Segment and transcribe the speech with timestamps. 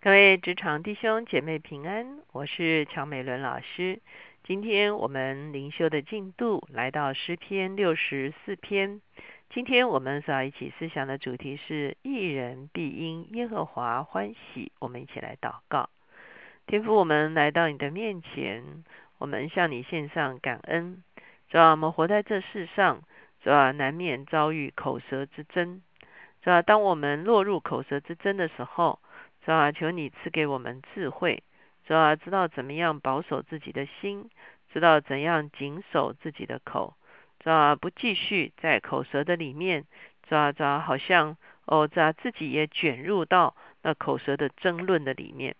[0.00, 3.98] 各位职场弟兄姐妹平安，我是乔美伦老师。
[4.44, 9.00] 今天我们灵修的进度来到诗篇六十四篇。
[9.50, 14.70] 今天我们所要一起思想的主题是“一人必因耶和华欢喜”。
[14.78, 15.90] 我们一起来祷告，
[16.68, 18.84] 天父，我们来到你的面前，
[19.18, 21.02] 我们向你献上感恩。
[21.50, 23.02] 主要我们活在这世上，
[23.42, 25.82] 主要难免遭遇口舌之争。
[26.40, 29.00] 主要当我们落入口舌之争的时候，
[29.48, 31.42] 主啊，求你赐给我们智慧，
[31.86, 34.28] 主啊，知道怎么样保守自己的心，
[34.74, 36.92] 知道怎样谨守自己的口，
[37.40, 39.86] 主啊，不继续在口舌的里面，
[40.28, 45.56] 主啊，主啊，好像哦，主啊，自己也卷入到那口舌的争论的里面，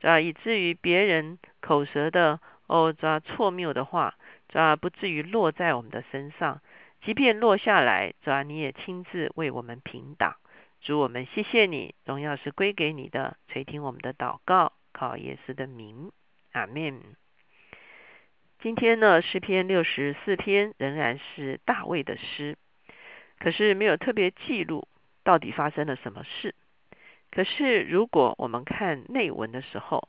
[0.00, 4.16] 主啊，以至于别人口舌的哦，主啊，错谬的话，
[4.50, 6.60] 主啊，不至于落在我们的身上，
[7.02, 10.36] 即便落下来，主啊，你也亲自为我们平挡。
[10.82, 16.10] 主我们谢谢你，荣耀是归给你的，垂听我们的祷告，靠耶稣的名，
[16.52, 17.02] 阿门。
[18.60, 22.56] 今天呢，诗篇六十四篇仍然是大卫的诗，
[23.38, 24.88] 可是没有特别记录
[25.22, 26.54] 到底发生了什么事。
[27.30, 30.08] 可是如果我们看内文的时候，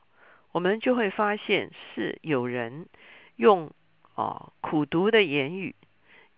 [0.52, 2.88] 我们就会发现是有人
[3.36, 3.70] 用
[4.14, 5.76] 哦苦毒的言语，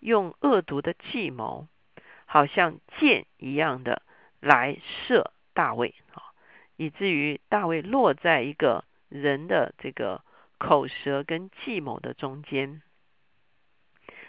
[0.00, 1.68] 用恶毒的计谋，
[2.26, 4.02] 好像箭一样的。
[4.44, 6.20] 来射大卫啊，
[6.76, 10.22] 以至于大卫落在一个人的这个
[10.58, 12.82] 口舌跟计谋的中间。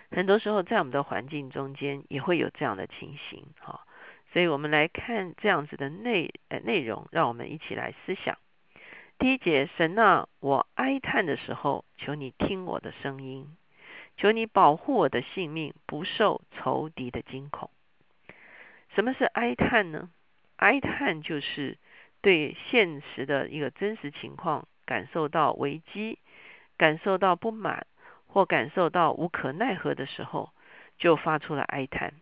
[0.09, 3.81] 很多时候，在我们的环境中间也会有这样的情形哈。
[4.31, 8.37] 所以我们来看这样子的内呃内容，让我们一起来思想。
[9.17, 13.57] 第一节，神啊，我哀叹的时候，求你听我的声音，
[14.15, 17.69] 求你保护我的性命，不受仇敌的惊恐。
[18.95, 20.09] 什么是哀叹呢？
[20.55, 21.77] 哀叹就是
[22.21, 26.17] 对现实的一个真实情况感受到危机，
[26.77, 27.85] 感受到不满，
[28.25, 30.49] 或感受到无可奈何的时候，
[30.97, 32.13] 就发出了哀叹。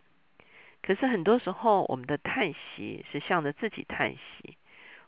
[0.82, 4.58] 可是很多时候，我们的叹息是向着自己叹息，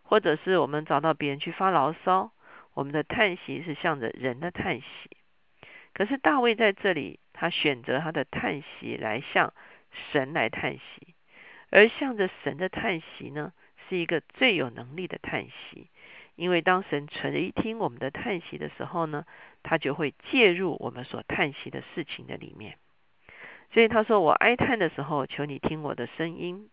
[0.05, 2.31] 或者是我们找到别人去发牢骚，
[2.75, 4.87] 我们的叹息是向着人的叹息。
[5.93, 9.53] 可是大卫在这里，他选择他的叹息来向
[10.13, 11.16] 神来叹息。
[11.77, 13.53] 而向着神的叹息呢，
[13.87, 15.91] 是一个最有能力的叹息，
[16.35, 19.27] 因为当神垂听我们的叹息的时候呢，
[19.63, 22.79] 他就会介入我们所叹息的事情的里面。
[23.75, 26.71] 所以他说：“我哀叹的时候，求你听我的声音，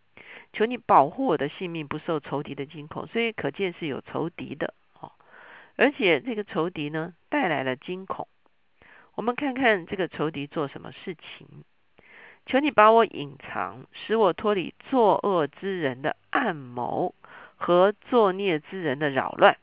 [0.53, 5.11] 求你保护我的性命不受仇敌的惊恐。”所以可见是有仇敌的哦，
[5.75, 8.29] 而且这个仇敌呢带来了惊恐。
[9.15, 11.65] 我们看看这个仇敌做什么事情。
[12.45, 17.15] 求你把我隐藏，使我脱离作恶之人的暗谋
[17.55, 19.57] 和作孽之人的扰乱。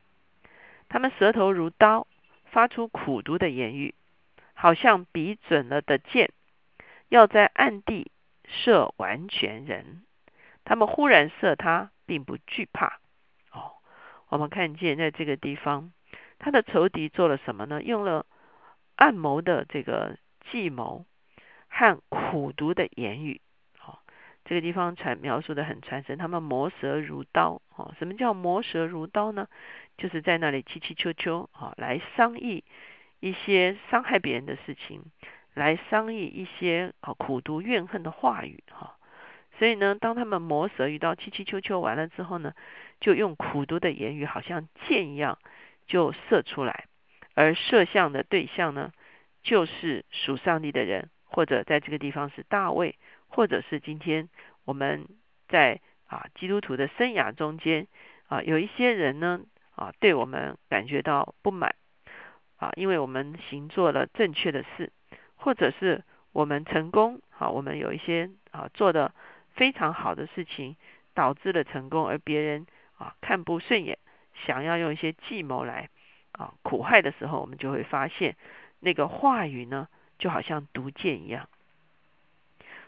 [0.88, 2.06] 他们舌头如刀，
[2.46, 3.94] 发出苦毒的言语，
[4.54, 6.32] 好像比准了的箭，
[7.08, 8.10] 要在暗地
[8.46, 10.02] 射完全人。
[10.64, 12.98] 他们忽然射他，并不惧怕。
[13.52, 13.72] 哦，
[14.28, 15.92] 我们看见在这个地方，
[16.38, 17.82] 他的仇敌做了什么呢？
[17.82, 18.26] 用了
[18.96, 20.16] 暗谋的这个
[20.50, 21.04] 计谋。
[21.70, 23.40] 和苦毒的言语，
[23.78, 24.02] 好，
[24.44, 26.18] 这个地方传描述的很传神。
[26.18, 29.48] 他们磨舌如刀，哦，什么叫磨舌如刀呢？
[29.96, 32.64] 就是在那里气气秋秋，哦，来商议
[33.20, 35.02] 一些伤害别人的事情，
[35.54, 38.96] 来商议一些哦苦毒怨恨的话语，哈。
[39.58, 42.54] 所以呢，当他们磨舌遇到气气秋秋完了之后呢，
[42.98, 45.38] 就用苦毒的言语，好像箭一样，
[45.86, 46.86] 就射出来，
[47.34, 48.90] 而射向的对象呢，
[49.42, 51.10] 就是属上帝的人。
[51.32, 52.98] 或者在这个地方是大卫，
[53.28, 54.28] 或者是今天
[54.64, 55.06] 我们
[55.48, 57.86] 在啊基督徒的生涯中间
[58.26, 59.40] 啊有一些人呢
[59.76, 61.76] 啊对我们感觉到不满
[62.56, 64.92] 啊，因为我们行做了正确的事，
[65.36, 66.02] 或者是
[66.32, 69.14] 我们成功啊，我们有一些啊做的
[69.54, 70.76] 非常好的事情
[71.14, 72.66] 导致了成功，而别人
[72.98, 73.98] 啊看不顺眼，
[74.44, 75.88] 想要用一些计谋来
[76.32, 78.36] 啊苦害的时候，我们就会发现
[78.80, 79.88] 那个话语呢。
[80.20, 81.48] 就好像毒箭一样，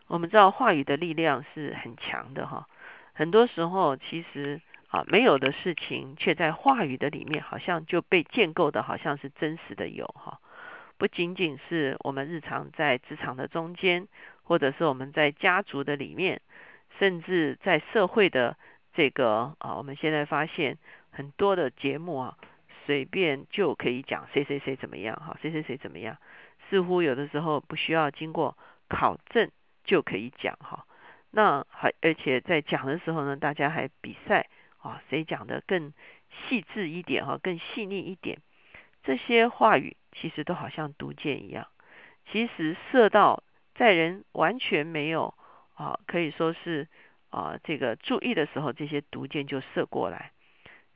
[0.06, 2.68] 我们知道话语的力量是很强的哈。
[3.14, 10.38] 很多时候，其实啊没有的事情，却在话语的里面，好像就被建构的，好像是真实的有哈。
[10.98, 14.06] 不仅仅是我们日常在职场的中间，
[14.44, 16.40] 或者是我们在家族的里面，
[16.98, 18.56] 甚至在社会的
[18.94, 20.78] 这个啊，我们现在发现
[21.10, 22.36] 很多的节目啊，
[22.86, 26.16] 随便就可以讲谁谁谁怎么样哈，谁谁谁怎么样。
[26.68, 28.56] 似乎有的时候不需要经过
[28.88, 29.50] 考证
[29.84, 30.86] 就可以讲哈，
[31.30, 34.48] 那还而且在讲的时候呢，大家还比赛
[34.78, 35.92] 啊，谁讲的更
[36.30, 38.38] 细致一点哈，更细腻一点？
[39.02, 41.66] 这些话语其实都好像毒箭一样，
[42.30, 43.42] 其实射到
[43.74, 45.34] 在人完全没有
[45.74, 46.88] 啊，可以说是
[47.30, 50.32] 啊这个注意的时候，这些毒箭就射过来，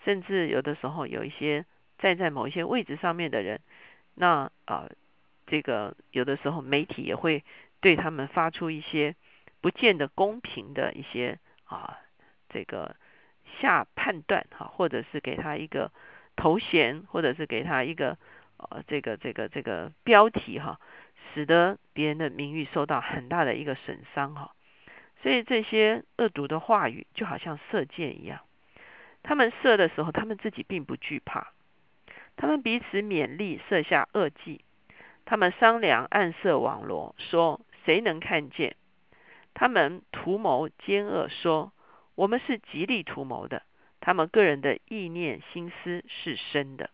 [0.04, 1.66] 甚至有的时候有一些
[1.98, 3.60] 站在某一些位置上面的人，
[4.14, 4.88] 那啊
[5.46, 7.44] 这个有的时候媒体也会
[7.80, 9.14] 对他们发出一些
[9.60, 11.98] 不见得公平的一些啊
[12.48, 12.96] 这个。
[13.60, 15.90] 下判断哈，或者是给他一个
[16.34, 18.18] 头衔，或者是给他一个
[18.58, 20.78] 呃这个这个这个标题哈，
[21.32, 24.52] 使得别人的名誉受到很大的一个损伤哈。
[25.22, 28.40] 所以这些恶毒的话语就好像射箭一样，
[29.22, 31.52] 他们射的时候，他们自己并不惧怕，
[32.36, 34.64] 他们彼此勉励，设下恶计，
[35.24, 38.76] 他们商量暗设网罗，说谁能看见？
[39.54, 41.72] 他们图谋奸恶，说。
[42.14, 43.62] 我们是极力图谋的，
[44.00, 46.88] 他们个人的意念心思是深的，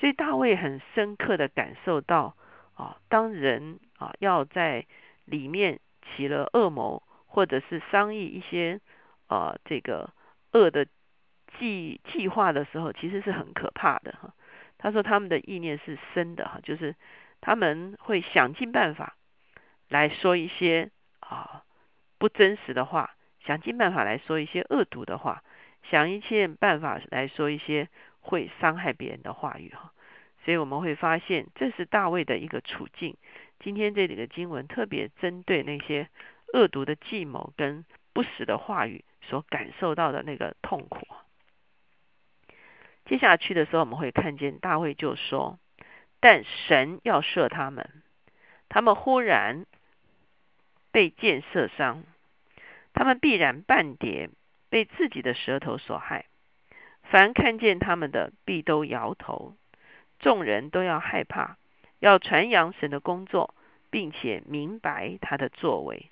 [0.00, 2.34] 所以大卫很深刻的感受到
[2.74, 4.86] 啊，当人啊要在
[5.24, 8.80] 里面起了恶谋，或者是商议一些
[9.28, 10.12] 啊这个
[10.50, 10.88] 恶的
[11.58, 14.32] 计计划的时候，其实是很可怕的哈。
[14.78, 16.94] 他说他们的意念是深的哈，就是
[17.40, 19.16] 他们会想尽办法
[19.88, 20.90] 来说一些
[21.20, 21.64] 啊
[22.18, 23.14] 不真实的话。
[23.46, 25.42] 想尽办法来说一些恶毒的话，
[25.90, 27.88] 想一切办法来说一些
[28.20, 29.92] 会伤害别人的话语哈，
[30.44, 33.16] 所以我们会发现这是大卫的一个处境。
[33.60, 36.10] 今天这里的经文特别针对那些
[36.52, 41.06] 恶毒的计谋跟不实的话语所感受到的那个痛苦。
[43.08, 45.58] 接下去的时候，我们会看见大卫就说
[46.20, 47.90] ：“但神要射他们，
[48.68, 49.64] 他们忽然
[50.92, 52.04] 被箭射伤。”
[52.92, 54.28] 他们必然半跌，
[54.68, 56.26] 被自己的舌头所害。
[57.02, 59.54] 凡看见他们的，必都摇头。
[60.18, 61.56] 众人都要害怕，
[62.00, 63.54] 要传扬神的工作，
[63.88, 66.10] 并且明白他的作为。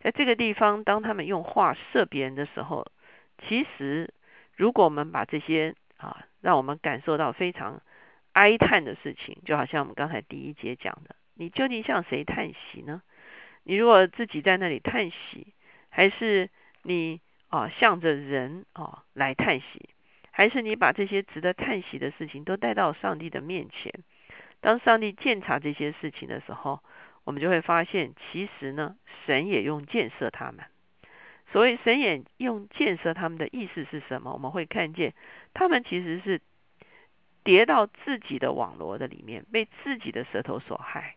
[0.00, 2.86] 在这个地方，当他们用话射别人的时候，
[3.48, 4.12] 其实
[4.60, 7.80] 如果我们把这些啊，让我们感受到非常
[8.32, 13.00] 哀叹的事情，就好像我们刚才第一节讲的，你究竟向谁叹息呢？
[13.62, 15.54] 你如果自己在那里叹息。
[15.92, 16.48] 还是
[16.82, 19.88] 你啊，向着人啊来叹息，
[20.30, 23.92] 还是你把这些值得叹息的事情都带到上帝的面前？
[24.60, 26.80] 当上帝鉴察这些事情的时候，
[27.24, 28.94] 我们就会发现，其实呢，
[29.26, 30.64] 神也用建设他们。
[31.52, 34.32] 所谓神眼用建设他们的意思是什么？
[34.32, 35.14] 我们会看见，
[35.54, 36.40] 他们其实是
[37.44, 41.16] 跌到自己的网罗的里面，被自己的舌头所害。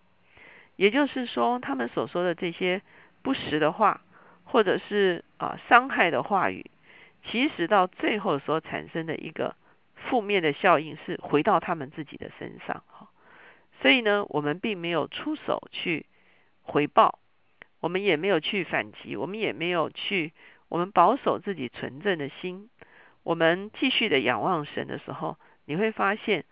[0.75, 2.81] 也就是说，他们所说的这些
[3.21, 4.01] 不实的话。
[4.45, 6.69] 或者是啊伤害的话语，
[7.23, 9.55] 其实到最后所产生的一个
[9.95, 13.07] 负面的效应是回到他们自己的身上哈。
[13.81, 16.05] 所以呢，我们并没有出手去
[16.61, 17.19] 回报，
[17.83, 20.31] 我们也没有去反击，我们也没有去，
[20.69, 22.69] 我们保守自己纯正的心，
[23.23, 26.45] 我们继续的仰望神的时候，你会发现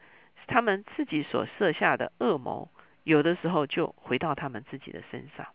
[0.48, 2.70] 他们自己所设下的恶谋，
[3.06, 5.48] 有的时候就回到他们自己的身上。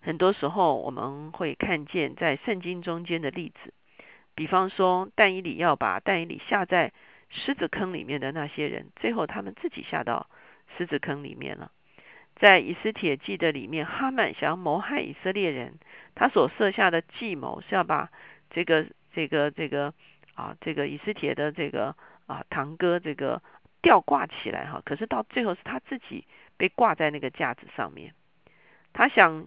[0.00, 3.72] 很多时候我们会看见在圣经中间的例子，
[4.34, 6.92] 比方说但以理要把但以理下在
[7.28, 10.28] 狮子坑里面的那些人，最后他们自己下到
[10.76, 11.70] 狮子坑里面了。
[12.38, 15.74] 在以斯帖记的里面，哈曼想要谋害以色列人，
[16.14, 18.10] 他所设下的计谋是要把
[18.50, 19.92] 这个这个这个
[20.34, 21.94] 啊这个以斯帖的这个
[22.26, 23.42] 啊堂哥这个
[23.82, 26.24] 吊挂起来哈，可是到最后是他自己
[26.56, 28.14] 被挂在那个架子上面，
[28.92, 29.46] 他想。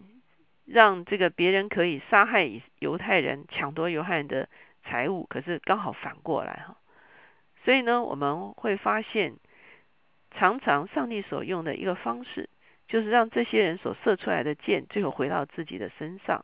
[0.63, 4.47] 让这个别人可以杀害犹太人、抢夺犹太人的
[4.83, 6.77] 财物，可是刚好反过来哈。
[7.65, 9.33] 所以呢，我们会发现，
[10.29, 12.47] 常常上帝所用的一个方式，
[12.91, 16.43] 就是让这些人所射出来的箭，最后回到自己的身上。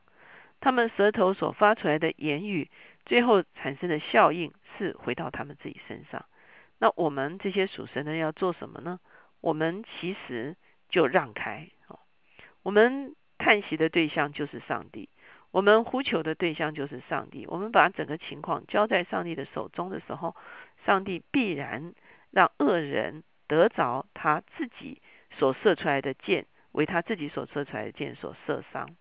[0.62, 2.70] 他们舌头所发出来的言语，
[3.06, 6.26] 最后产生的效应是回到他们自己身上。
[6.80, 9.00] 那我们这些属神的要做什么呢？
[9.42, 10.56] 我们其实
[10.90, 12.00] 就让开哦，
[12.64, 13.14] 我们。
[13.40, 15.10] 叹息的对象就是上帝，
[15.52, 17.46] 我们呼求的对象就是上帝。
[17.46, 20.36] 我们把整个情况交在上帝的手中的时候，
[20.84, 21.94] 上帝必然
[22.32, 25.04] 让恶人得着他自己
[25.38, 28.96] 所射出来的箭，为他自己所射出来的箭所射伤。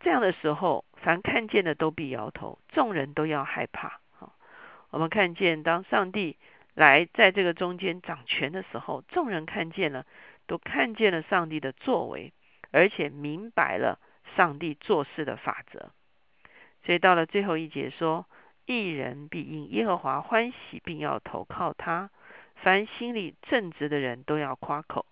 [0.00, 4.00] 这样的时候，凡看见的都必摇头，众人都要害怕。
[4.10, 4.34] 好，
[4.90, 6.36] 我们看见当上帝
[6.74, 10.06] 来在这个中间掌权的时候，众人看见了，
[10.46, 12.32] 都看见了上帝的作为。
[12.74, 13.98] 而且明白了
[14.34, 15.90] 上帝做事的法则，
[16.86, 18.24] 所以到了最后一节说，
[18.64, 22.08] 一人必因耶和华欢喜，并要投靠他。
[22.56, 25.04] 凡心里正直的人都要夸口。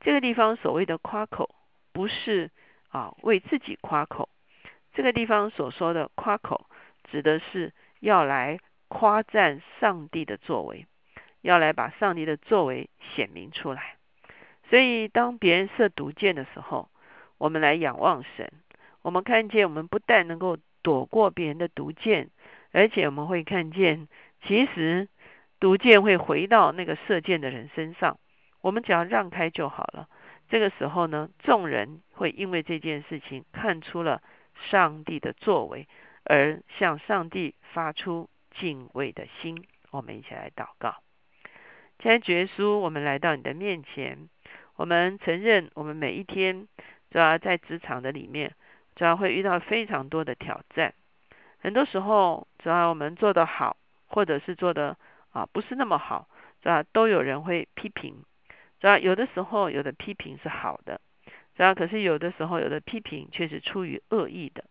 [0.00, 1.54] 这个地方所谓的夸口，
[1.92, 2.50] 不是
[2.88, 4.28] 啊为自己夸口。
[4.92, 6.66] 这个地方所说的夸口，
[7.10, 10.86] 指的是要来夸赞上帝的作为，
[11.42, 13.96] 要来把上帝的作为显明出来。
[14.68, 16.88] 所以，当别人射毒箭的时候，
[17.38, 18.52] 我们来仰望神，
[19.02, 22.30] 我们看见我们不但能够躲过别人的毒箭，
[22.72, 24.08] 而且我们会看见，
[24.42, 25.08] 其实
[25.58, 28.18] 毒箭会回到那个射箭的人身上。
[28.60, 30.08] 我们只要让开就好了。
[30.48, 34.20] 这个时候呢，众人会因为这件事情看出了
[34.70, 35.86] 上帝的作为，
[36.24, 39.64] 而向上帝发出敬畏的心。
[39.90, 40.96] 我们一起来祷告。
[42.00, 44.28] 亲爱的耶，我们来到你的面前。
[44.76, 46.66] 我们承认，我们每一天
[47.10, 48.54] 主要在职场的里面，
[48.96, 50.94] 主要会遇到非常多的挑战。
[51.60, 53.76] 很多时候，只要我们做得好，
[54.06, 54.96] 或者是做的
[55.30, 56.26] 啊不是那么好，
[56.62, 58.24] 主要都有人会批评。
[58.80, 61.00] 主要有的时候，有的批评是好的，
[61.54, 64.64] 主要可是有的时候，有的批评却是出于恶意的。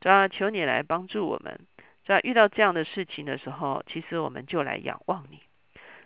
[0.00, 1.58] 主要求你来帮助我们。
[2.04, 5.40] 主要遇到这样的事情的时候，其实我们就来仰望你。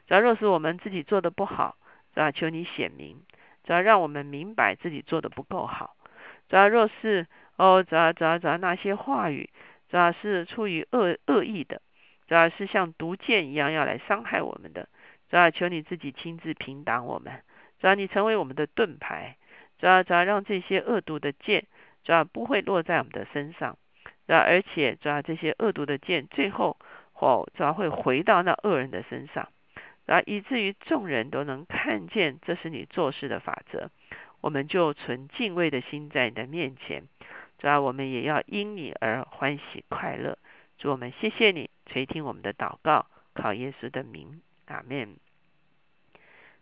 [0.07, 1.77] 主要若是我们自己做的不好，
[2.15, 3.23] 主要求你显明。
[3.65, 5.97] 只要让我们明白自己做的不够好，
[6.49, 9.49] 只要若是哦，只要只要只要那些话语，
[9.89, 11.81] 只要是出于恶恶意的，
[12.27, 14.89] 只要是像毒箭一样要来伤害我们的，
[15.33, 17.41] 主要求你自己亲自平挡我们，
[17.81, 19.39] 主要你成为我们的盾牌，
[19.79, 21.65] 主要主要让这些恶毒的箭，
[22.05, 23.79] 主要不会落在我们的身上，
[24.27, 26.77] 只要而且主要这些恶毒的箭最后
[27.15, 29.49] 或主要会回到那恶人的身上。
[30.05, 33.89] 然后以至于众人都能看见这是你做事的法则，
[34.43, 37.05] 我们就存敬畏的心在你的面前。
[37.59, 40.37] 主要我们也要因你而欢喜快乐。
[40.77, 45.17] 主我们谢谢你垂听我们的祷告，靠耶稣的名，阿门。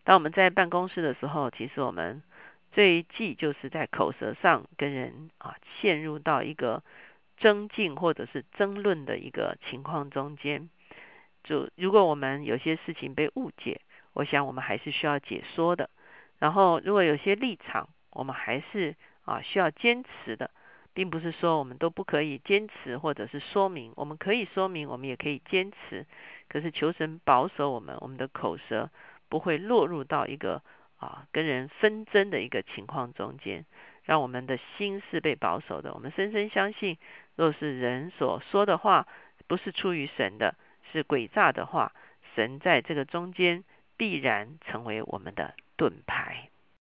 [0.05, 2.23] 当我们在办公室的时候，其实我们
[2.73, 6.83] 最忌就是在口舌上跟人啊陷入到一个
[7.37, 10.69] 争竞或者是争论的一个情况中间。
[11.45, 13.81] 就如果我们有些事情被误解，
[14.12, 15.88] 我想我们还是需要解说的。
[16.38, 20.50] 然后，如果有些立场，我们还是啊需要坚持的，
[20.93, 23.93] 并不是说我们都不可以坚持或者是说明。
[23.97, 26.07] 我们可以说明，我们也可以坚持。
[26.49, 28.91] 可是求神保守我们，我们的口舌
[29.29, 30.63] 不会落入到一个
[30.99, 33.65] 啊跟人纷争的一个情况中间，
[34.05, 35.95] 让我们的心是被保守的。
[35.95, 36.99] 我们深深相信，
[37.37, 39.07] 若是人所说的话
[39.47, 40.57] 不是出于神的。
[40.93, 41.93] 是诡诈的话，
[42.35, 43.63] 神在这个中间
[43.97, 46.50] 必然成为我们的盾牌。